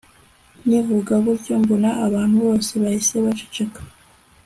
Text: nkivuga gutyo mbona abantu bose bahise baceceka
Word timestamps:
nkivuga 0.65 1.13
gutyo 1.25 1.53
mbona 1.63 1.89
abantu 2.05 2.35
bose 2.45 2.71
bahise 2.81 3.15
baceceka 3.25 3.81